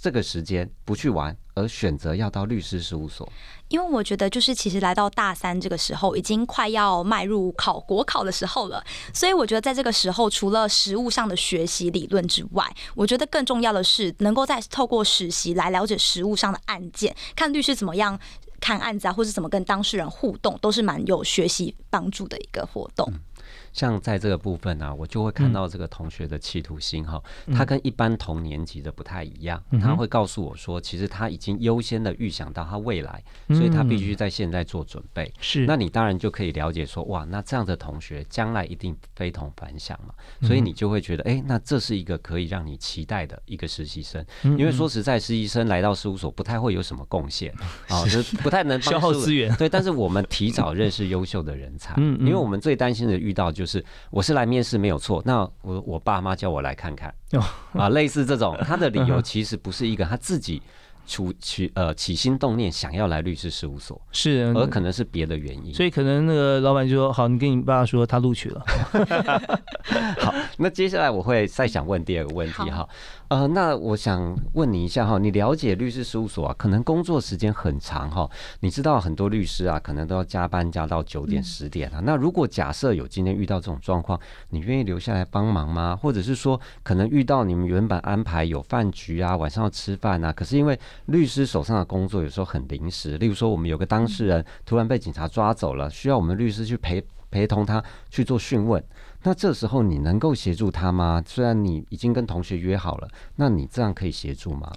[0.01, 3.31] 这个时间不去玩，而选择要到律师事务所？
[3.69, 8.83] 因为我觉得，就是其实来到大三这个时候，已经快要迈入考国考的时候了。
[9.13, 18.19] 所以我觉得，在这个时候，除了实务上的学习理论之外，我觉得更重要的是，能够在透过实习来了解实务上的案件，看律师怎么样
[18.59, 23.11] 看案子啊，或是怎么跟当事人互动，都是蛮有学习帮助的一个活动。
[23.73, 27.21] 像在这个部分呢，我就会看到这个同学的企图心哈，
[27.53, 35.31] 他跟一般同年级的不太一样，他会告诉我说，其实他已经优先的预想到他未来，所以他必须在现在做准备。
[35.39, 47.53] 是，那你当然就可以了解说，哇，那这样的同学将来一定非同凡响嘛，所以你就会觉得，哎，那这是一个可以让你期待的一个实习生，因为说实在，实习生来到事务所不太会有什么贡献
[47.87, 49.53] 啊， 就是不太能消耗资源。
[49.55, 53.51] 对，但是我们提早认识优秀的人才， 嗯，因为我们最担心的遇到。
[53.59, 57.13] 就是我是来面试没有错，那我我爸妈叫我来看看
[57.73, 60.61] 啊，类似这种， 他的理由其实不是一个他自己。
[61.09, 68.63] 出起呃起心动念想要来律师事务所是，而可能是别的原因，所以可能那个老板就说好，你跟你爸说他录取了。
[70.21, 72.87] 好，那接下来我会再想问第二个问题哈，
[73.29, 82.01] 呃，那我想问你一下哈，你了解律师事务所啊，可能工作时间很长哈，你知道很多律师啊，可能都要加班加到九点十点啊。
[82.03, 84.19] 那如果假设有今天遇到这种状况，
[84.49, 85.95] 你愿意留下来帮忙吗？
[85.95, 98.83] 或者是说，可能遇到你们原本安排有饭局啊，晚上要吃饭啊，可是因为律师手上的工作有时候很临时，例如说我们有个当事人突然被警察抓走了，需要我们律师去陪陪同他去做讯问，
[99.23, 101.21] 那这时候你能够协助他吗？
[101.25, 104.71] 虽然你已经跟同学约好了，那你这样可以协助吗？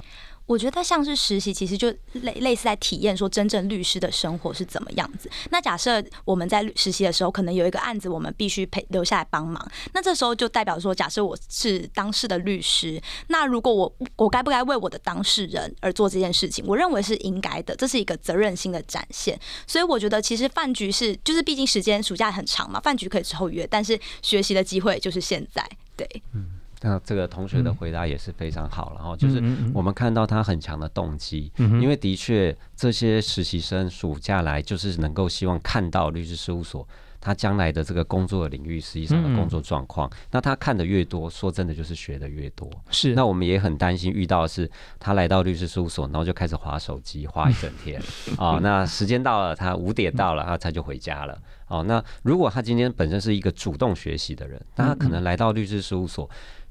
[0.47, 5.31] 我觉得像是实习，其实就类类似在体验说真正律师的生活是怎么样子。
[5.51, 9.67] 那假设我们在实习的时候，可能有一个案子，我们必须陪留下来帮忙。
[9.95, 16.65] 那这时候就代表说，假设我是当事的律师，那如果我我该不该为我的当事人而做这件事情？
[16.67, 19.39] 我认为是应该的，这是一个责任心的展现。
[19.67, 25.67] 所以我觉得其实饭局是，就是毕竟时间暑假很长嘛，饭局可以之后约，但是学习的机会就是现在。
[25.97, 26.52] 对，嗯。
[26.83, 29.42] 那这个同学的回答也是非常好，然后就是
[29.73, 36.87] 我们看到他很强的动机，因为的确这些实习生暑假来就是能够希望看到律师事务所
[37.23, 40.11] 他将来的这个工作的领域实际上的工作状况。
[40.33, 42.69] 那他看的越多，说真的就是学的越多。
[42.91, 43.15] 是。
[43.15, 48.03] 那我们也很担心遇到的是他来到律师事务所，然后就开始划手机划一整天
[48.37, 48.59] 啊。
[48.61, 51.41] 那时间到了，他五点到了，他他就回家了。
[51.69, 56.29] 哦，那如果他今天本身是一个主动学习的人，那他可能来到律师事务所。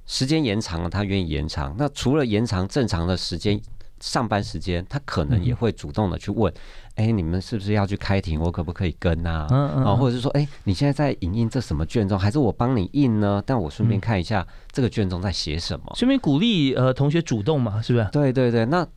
[0.07, 1.73] 时间延长了，他愿意延长。
[1.77, 3.61] 那除了延长正常的时间
[3.99, 6.51] 上班时间，他可能也会主动的去问：
[6.95, 8.39] 哎，你们是不是要去开庭？
[8.39, 9.47] 我可不可以跟啊？
[9.49, 12.17] 啊，或者是说，哎，你现在在影印这什么卷宗？
[12.17, 13.41] 还是我帮你印呢？
[13.45, 15.91] 但我顺便看一下这个卷宗在写什么。
[15.95, 18.07] 顺便鼓励呃同学主动嘛，是不是？
[18.11, 18.87] 对对对，那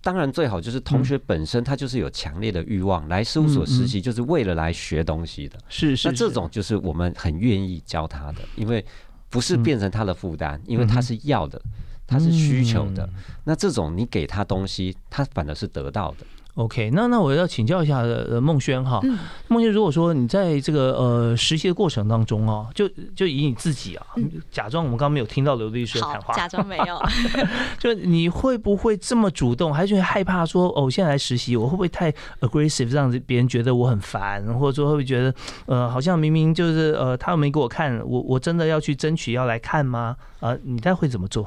[0.00, 5.58] 当然最好就是同学本身他就是有强烈的欲望来事务所实习，就是为了来学东西的。
[5.68, 8.84] 是是，那这种就是我们很愿意教他的，因为。
[9.32, 11.58] 不是变成他的负担，因为他是要的，
[12.06, 13.08] 他是需求的。
[13.44, 16.26] 那这种你给他东西，他反而是得到的。
[16.54, 19.00] OK，那那我要请教一下呃孟轩哈，
[19.48, 22.86] 孟轩，如果说你在这个呃实习的过程当中哦，就
[23.16, 24.06] 就以你自己啊，
[24.50, 27.00] 假装我们刚刚没有听到刘律师的谈话，假装没有，
[27.80, 35.34] 就你会不会这么主动，还是害怕说哦，现在来实习，我会不会太 aggressive，让别人觉得我很烦，或者说会不会觉得
[35.64, 40.14] 呃，好像明明就是呃，他没给我看，我我真的要去争取要来看吗？
[40.40, 41.46] 啊，你再会怎么做？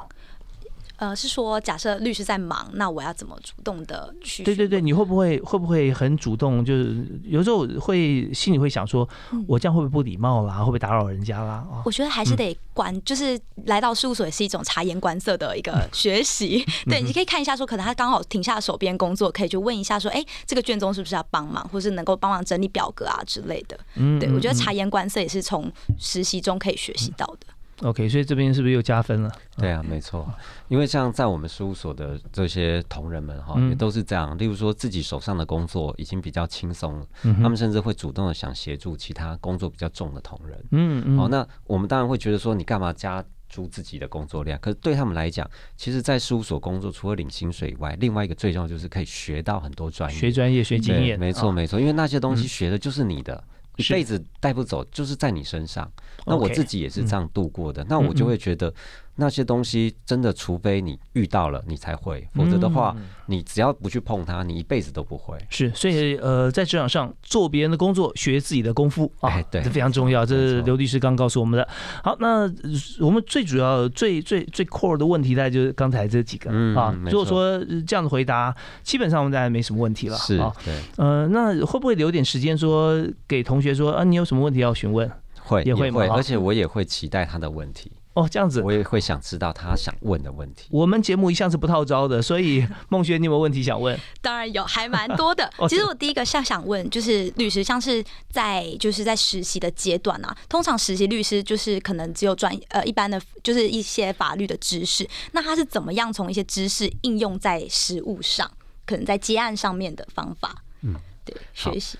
[0.97, 4.43] 呃，是说假设律师在忙，那我要怎么主动的去？
[4.43, 6.63] 对对对，你会不会会不会很主动？
[6.63, 9.07] 就是有时候会心里会想说，
[9.47, 10.59] 我这样会不会不礼貌啦？
[10.59, 11.65] 会不会打扰人家啦？
[11.85, 16.65] 我觉得还是得观，就是来到事务所也是一种察言观色的一个学习。
[16.85, 23.77] 对，你可以看一下说，可能他刚好停下手边工作，可以去问一下说，哎，这个卷宗是不是要帮忙，或是能够帮忙整理表格啊之类的。
[23.95, 27.47] 嗯，对我觉得察言观色也是从实习中可以学习到的。
[27.81, 29.29] OK，所以这边是不是又加分了？
[29.57, 30.25] 对啊，没错。
[30.69, 34.37] 因为像在我们事务所的这些同仁们哈，也都是这样。
[34.37, 40.57] 例如说，自己手上的工作已经比较轻松了，他们甚至会主动的想协助其他工作比较重的同仁。
[40.71, 41.17] 嗯嗯。
[41.17, 44.57] 好，那我们当然会觉得说，你干嘛加足自己的工作量？
[44.61, 51.19] 可是对他们来讲，其实，在事务所工作，除了领薪水以外，另外一个最重要就是可以学到很多专业、学专业、学经验。
[51.19, 53.43] 没错没错，因为那些东西学的就是你的。
[53.77, 55.91] 一辈子带不走，就是在你身上。
[56.25, 57.83] 那我自己也是这样度过的。
[57.89, 58.73] 那我就会觉得。
[59.15, 62.95] 那些东西真的，除非你遇到了，你才会；否则的话，
[63.27, 65.37] 你只要不去碰它，你一辈子都不会。
[65.49, 70.25] 是，所以呃，在职场上做别人的工作，学自己的功夫啊，对，这非常重要。
[70.25, 71.67] 这是刘律师刚告诉我们的。
[72.03, 72.41] 好，那
[72.99, 76.93] 我们最主要、最最最 core 的问题，大概就是刚才这几个啊。
[77.05, 77.57] 如果说
[77.87, 80.17] 这样的回答，基本上我们大概没什么问题了。
[80.17, 80.77] 是，对。
[80.97, 84.03] 呃，那会不会留点时间说给同学说啊？
[84.03, 85.09] 你有什么问题要询问？
[85.41, 87.91] 会，也会，而且我也会期待他的问题。
[88.15, 90.69] 哦，这样子，我也会想知道他想问的问题。
[90.71, 93.99] 我们节目一向是不套招的，所以孟轩，你有没有问题想问？
[94.21, 95.51] 当然有，还蛮多的。
[95.67, 98.01] 其实我第一个想想问，就是律师，像是
[98.31, 105.05] 在就是在实习的阶段啊，通常实习律师就是可能只有专呃一般的，就是一些法律的知识。
[105.33, 108.49] 那他是怎么样从一些知识应用在实务上，
[108.85, 110.63] 可能在接案上面的方法？
[110.83, 110.95] 嗯，
[111.25, 111.97] 对，学习。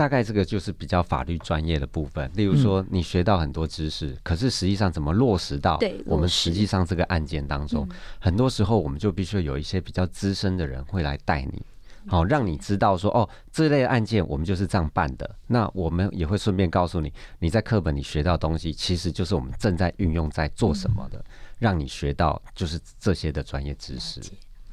[0.00, 7.86] 大概这个就是比较法律专业的部分，例如说你学到很多知识，可是实际上怎么落实到我们实际上这个案件当中，
[8.18, 11.62] 很多时候我们就必须有一些比较资深的人会来带你，
[12.06, 15.36] 好让你知道说哦这类案件我们就是这样办的。
[15.46, 21.22] 那我们也会顺便告诉你，你在课本里学到东西，其实就是我们正在运用在做什么的，
[21.58, 24.18] 让你学到就是这些的专业知识。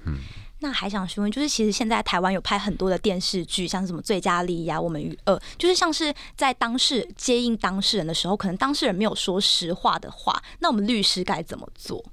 [0.05, 0.21] 嗯。
[0.59, 12.03] 那还想询问，就是其实现在台湾有拍很多的电视剧，像什么《最佳利益》啊，《我们与恶》，就是像是在当事接应当事人的时候，可能当事人没有说实话的话，那我们律师该怎么做？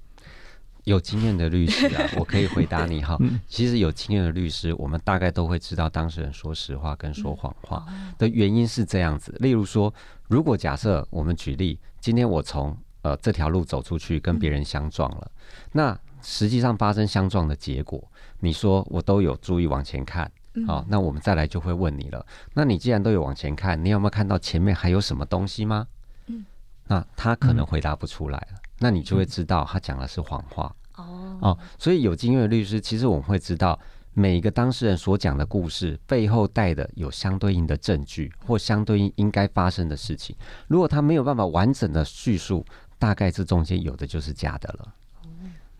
[0.85, 3.19] 有经验的律师啊， 我可以回答你哈。
[3.49, 7.87] 其实有经验的律师，我们大概都会知道当事人说实话跟说谎话
[8.19, 9.35] 的原因是这样子。
[9.41, 9.93] 例如说，
[10.29, 15.31] 如果假设我们举例，今天我从呃这条路走出去，跟别人相撞了，
[15.73, 18.03] 那实际上发生相撞的结果。
[18.41, 20.31] 你说我都有注意往前看，
[20.67, 22.27] 好，那我们再来就会问你了。
[22.55, 25.87] 那你既然都有往前看，你有没有看到前面还有什么东西吗？
[26.27, 26.45] 嗯，
[26.89, 30.75] 那他可能回答不出来了，那你就会知道他讲的是谎话。
[30.97, 33.79] 哦哦，所以有经验的律师，其实我们会知道
[34.13, 40.37] 每一个当事人所讲的故事背后带的有相对应的证据或相对应应该发生的事情。
[40.69, 42.65] 如果他没有办法完整的叙述，
[42.99, 44.95] 大概这中间有的就是假的了。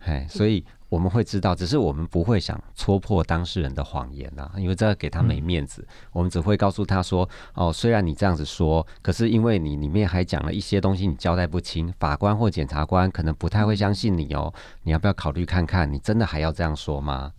[0.05, 0.63] 哎，所以。
[0.87, 5.85] 我们会知道，只是我们不会想戳破当事人的谎言呐，因为这给他没面子。
[6.13, 14.53] 我们只会告诉他说：“哦，虽然你这样子说，可是因为你里面还讲了一些东西，你交代不清，法官或检察官可能不太会相信你哦。
[14.83, 15.91] 你要不要考虑看看？
[15.91, 17.31] 你真的还要这样说吗？”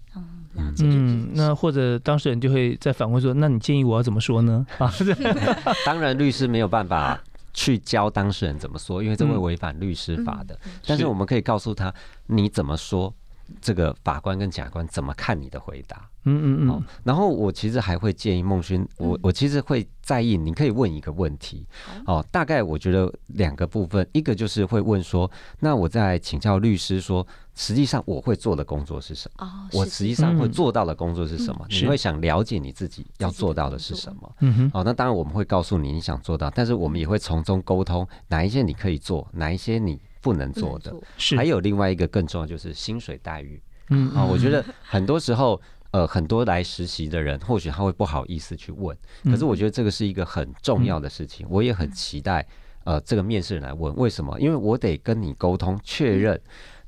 [0.59, 4.93] 嗯嗯，那或者当事人就会再反问说：“那你建议我要怎么说呢？”啊，
[5.87, 7.23] 当然律师没有办法
[7.57, 10.57] 去教当事人怎么说，因为这会违反律师法的。
[10.87, 11.93] 但是我们可以告诉他
[12.27, 13.13] 你怎么说。
[13.61, 16.09] 这个法官跟检察官怎么看你的回答？
[16.25, 16.85] 嗯嗯嗯。
[17.05, 21.67] 然后我其实还会建议孟勋，我我其实会在意，你可以问一个问题。
[22.07, 25.31] 哦，大概我觉得两个部分，一个就是会问说，
[25.61, 27.25] 那我在请教律师说，
[27.55, 29.47] 实际上我会做的工作是什么？
[29.47, 31.65] 哦，我实际上会做到的工作是什么？
[31.71, 34.33] 你会想了解你自己要做到的是什么？
[34.41, 34.71] 嗯哼。
[34.75, 40.01] 哦，那当然我们会告诉你你想做到，但是我们也会从中沟通哪一些你可以做，哪一些你。
[40.27, 43.63] 不能做的，是还有另外一个更重要，就是薪水待遇。
[43.91, 45.61] 嗯啊，我觉得很多时候，
[45.93, 52.45] 呃，很多来实习的人，或许他会不好意思去问，可是我觉得这个是一个很重要的事情，我也很期待，
[52.83, 54.37] 呃，这个面试人来问为什么？
[54.41, 56.41] 因为我得跟你沟通，确认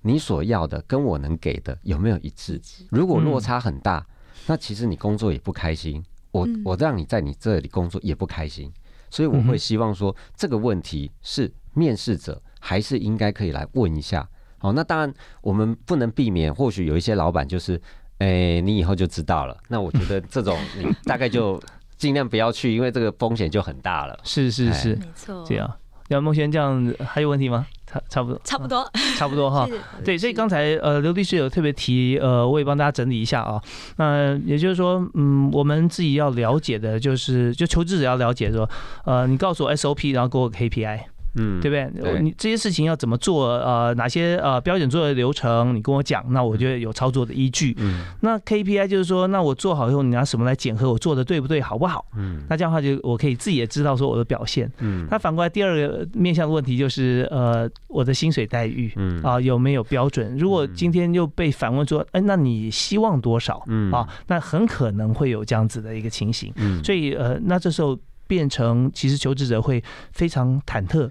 [0.03, 2.61] 你所要的跟我能给的有没有一致。
[2.91, 4.05] 如果落差很大，
[4.49, 8.73] 那其实你工作也不开心，我我让你在你这里工作也不开心，
[9.09, 12.43] 所以我会希望说，这个问题是面试者。
[12.59, 14.29] 还是应该可以来问一下，
[14.59, 17.81] 好，那当然我们不能避免，或许有一些老板就是，
[18.19, 19.57] 哎，你以后就知道了。
[19.69, 21.61] 那我觉得这种 你大概就
[21.97, 24.19] 尽量不要去，因为这个风险就很大了。
[24.25, 25.73] 是是是，没错，这样。
[26.09, 27.67] 杨梦轩这样还有问题吗？
[27.87, 29.69] 差差不多，差不多，差不多哈。
[30.03, 33.63] 对，所以刚才呃刘律师有特别提，呃，我也帮大家整理一下啊。
[33.97, 38.69] 那也就是说，嗯，我们自己要了解的就是，就求职者要了解说，
[39.05, 41.01] 呃，你告诉我 SOP，然后给我 KPI。
[41.35, 42.21] 嗯，对不对？
[42.21, 43.49] 你这些事情要怎么做？
[43.59, 45.75] 呃，哪些呃标准做的流程？
[45.75, 47.75] 你跟我讲，那我觉得有操作的依据。
[47.79, 52.07] 嗯，那 KPI 就是说，那我做好以后，你拿什么来检核我做的对不对，好不好？
[52.17, 54.71] 嗯，那这样的话就我可以自己也知道说我的表现。
[54.79, 60.37] 嗯，那反过来第二个面向的问题就是呃我的薪水待遇，嗯啊有没有标准？
[60.37, 63.63] 如果今天又被反问说，哎，那你希望多少？
[63.67, 66.53] 嗯啊，那很可能会有这样子的一个情形。
[66.57, 67.99] 嗯，所以呃那这时候。
[68.29, 71.11] 变成其实求职者会非常忐忑。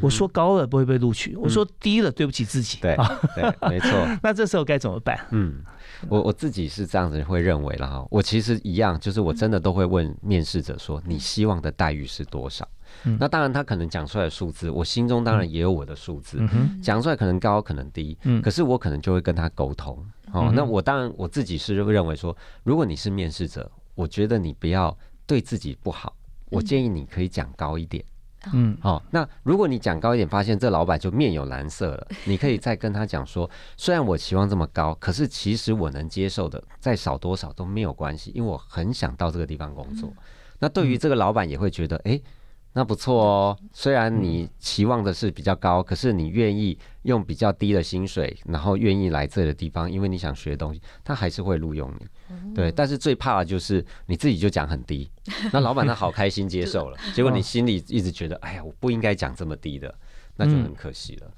[0.00, 2.78] 我说高了不会被录取，我说低了对不起自己。
[2.80, 2.96] 对，
[3.34, 3.90] 对，没错。
[4.22, 5.18] 那这时候该怎么办？
[5.32, 5.62] 嗯，
[6.08, 8.06] 我我自己是这样子会认为了哈。
[8.08, 12.66] 我其实一样，就是我真的都会问面试者说：“你希望的待遇是多少？”
[13.18, 16.38] 那当然他可能讲出来的数字，我心中当然也有我的数字，
[16.80, 18.16] 讲出来可能高可能低。
[18.22, 19.98] 嗯，可是我可能就会跟他沟通。
[20.32, 24.96] 哦，那我当然我自己是认为说，如果你是面试者，我觉得你不要
[25.26, 26.14] 对自己不好。
[26.52, 28.04] 我建议你可以讲高一点，
[28.52, 29.02] 嗯，好。
[29.10, 40.12] 那如果你讲高一点，发现这老板就面有蓝色了，你可以再跟他讲说，虽然我期望这么高，可是其实我能接受的，再少多少都没有关系，因为我很想到这个地方工作。
[40.58, 42.20] 那对于这个老板也会觉得，哎。
[42.74, 52.06] 那不错哦，虽然你期望的是比较高，可是你愿意用比较低的薪水，然后愿意来这个地方，因为你想学东西，他还是会录用你。
[52.54, 55.10] 对，但是最怕的就是你自己就讲很低，
[55.52, 59.94] 那老板他好开心接受了，结果你心里一直觉得，哎呀，我不应该讲这么低的，
[60.36, 61.30] 那就很可惜了。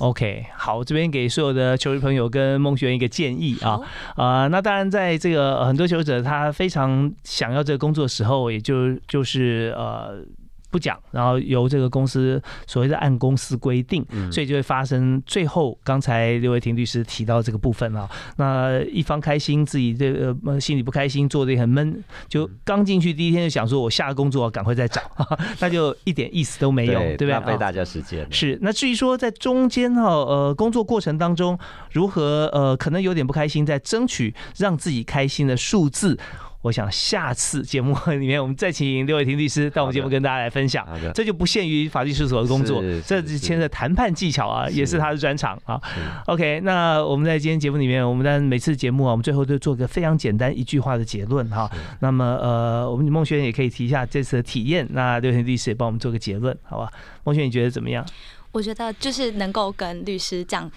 [0.00, 3.80] OK，好，这边给所有的求职朋友跟孟学一个建议啊，
[4.16, 10.22] 啊，那当然在这个很多求职者他非常想要这个工作的时候，也就就是呃。
[10.70, 18.08] 不讲，然后由这个公司所谓的按公司规定，所以就会发生最后刚才刘伟霆律师提到这个部分啊。
[18.36, 25.00] 那一方开心，自己这个心里不开心，做的也很闷，就刚进去第一天就想说，我下个工作赶快再找，
[25.60, 27.30] 那就一点意思都没有，对不对？
[27.30, 28.26] 浪费大家时间。
[28.30, 28.58] 是。
[28.60, 31.58] 那至于说在中间哈，呃，工作过程当中
[31.92, 36.18] 如何呃，可能有点不开心，在争取让自己开心的数字。
[36.62, 40.84] 我想下次节目里面，我们再请刘伟霆律师到我们节目跟大家来分享。
[41.14, 45.80] 这就不限于法律事务所的工作，这是牵涉谈判技巧啊，也是他的专长啊。
[46.26, 51.70] OK，那我们在今天节目里面，我们在每次节目啊，我们最后都做个非常简单一句话的结论哈。
[52.00, 54.84] 那么呃，我们孟轩也可以提一下这次的体验。
[54.90, 56.90] 那刘伟霆律师也帮我们做个结论，好吧？
[57.22, 58.04] 孟轩你觉得怎么样？
[58.50, 60.68] 我觉得就是能够跟律师讲。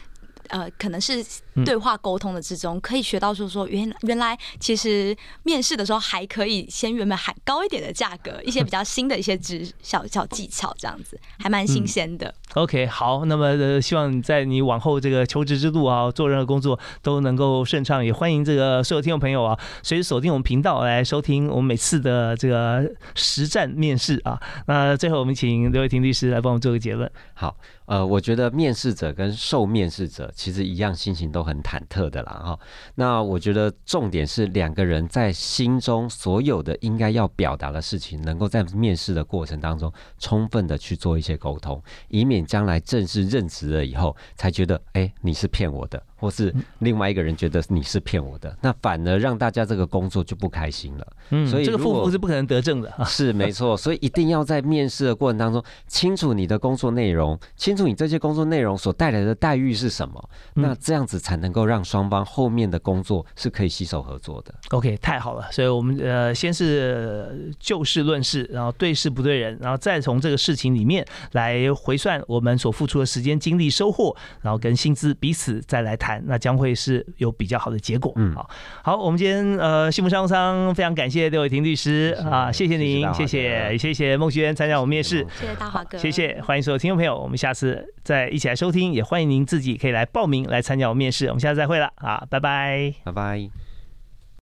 [0.52, 1.26] 呃，可能是
[1.66, 12.34] 对话沟通的之中，可以学到说说原原来其实面试的时候还可以先原本喊高一点的价格，一些比较新的一些知小小技巧，这样子还蛮新鲜的。
[12.56, 18.04] OK，好，那么呃，希望在你往后这个求职之路啊，做任何工作都能够顺畅。
[18.04, 24.38] 也欢迎这个所有听众朋友啊，随时锁定我们频道来收听我们每次的这个实战面试啊。
[24.68, 27.10] 那最后我们请刘伟霆律师来帮我们做个结论。
[27.34, 27.56] 好。
[27.92, 32.32] 呃，我觉得面试者跟受面试者其实一样，心情都很忐忑的啦。
[32.32, 32.60] 哈，
[32.96, 46.02] 那我觉得重点是两个人在心中所有的应该要表达的事情，能够在面试的过程当中充分的去做一些沟通，以免将来正式任职了以后才觉得，哎，你是骗我的。
[46.22, 51.08] 或是另外一个人觉得你是骗我的，那反而让大家这个工作就不开心了。
[51.32, 52.94] 嗯，所以这个负负是不可能得证的。
[53.06, 60.30] 是没错，所以一定要在面试的过程当中清楚你的工作内容，清楚你这些工作内容所带来的待遇是什么。
[60.54, 64.54] 那这样子才能够让双方后面的工作是可以携手合作的。
[64.70, 65.52] OK，太好了。
[65.52, 76.11] 所以我们呃先是就事论事，然后对事不对人，然后再从这个事情里面来回算我们所付出的时间、精力、收获，然后跟薪资彼此再来谈。
[76.26, 78.12] 那将会是有比较好的结果。
[78.16, 78.50] 嗯，好，
[78.84, 93.71] 好，我们今天呃，幸福商务舱非常感谢刘伟霆律师啊，谢谢您，谢谢，谢谢孟轩参加我们面试，谢谢大华哥，谢谢，欢迎所有听众朋友，我们下次再一起来收听，也欢迎您自己可以来报名来参加我们面试，我们下次再会了啊，拜拜，拜拜。